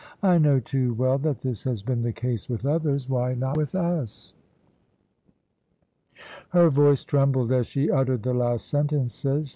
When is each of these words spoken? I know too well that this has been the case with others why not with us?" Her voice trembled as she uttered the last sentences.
I 0.23 0.39
know 0.39 0.59
too 0.59 0.95
well 0.95 1.19
that 1.19 1.41
this 1.41 1.63
has 1.65 1.83
been 1.83 2.01
the 2.01 2.11
case 2.11 2.49
with 2.49 2.65
others 2.65 3.07
why 3.07 3.35
not 3.35 3.55
with 3.55 3.75
us?" 3.75 4.33
Her 6.49 6.71
voice 6.71 7.05
trembled 7.05 7.51
as 7.51 7.67
she 7.67 7.91
uttered 7.91 8.23
the 8.23 8.33
last 8.33 8.67
sentences. 8.67 9.49